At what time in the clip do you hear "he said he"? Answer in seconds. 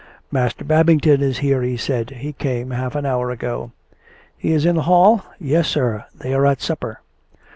1.61-2.33